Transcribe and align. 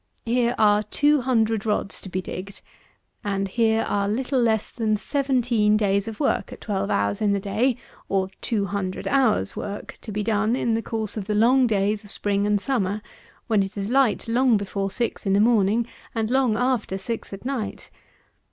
Here 0.25 0.55
are 0.57 0.81
200 0.81 1.63
rods 1.63 2.01
to 2.01 2.09
be 2.09 2.23
digged, 2.23 2.63
and 3.23 3.47
here 3.47 3.83
are 3.87 4.09
little 4.09 4.41
less 4.41 4.71
than 4.71 4.97
17 4.97 5.77
days 5.77 6.07
of 6.07 6.19
work 6.19 6.51
at 6.51 6.59
12 6.61 6.89
hours 6.89 7.21
in 7.21 7.33
the 7.33 7.39
day; 7.39 7.77
or 8.09 8.29
200 8.41 9.07
hours' 9.07 9.55
work, 9.55 9.99
to 10.01 10.11
be 10.11 10.23
done 10.23 10.55
in 10.55 10.73
the 10.73 10.81
course 10.81 11.17
of 11.17 11.25
the 11.25 11.35
long 11.35 11.67
days 11.67 12.03
of 12.03 12.09
spring 12.09 12.47
and 12.47 12.59
summer, 12.59 13.03
while 13.45 13.61
it 13.61 13.77
is 13.77 13.91
light 13.91 14.27
long 14.27 14.57
before 14.57 14.89
six 14.89 15.27
in 15.27 15.33
the 15.33 15.39
morning, 15.39 15.85
and 16.15 16.31
long 16.31 16.57
after 16.57 16.97
six 16.97 17.31
at 17.31 17.45
night. 17.45 17.91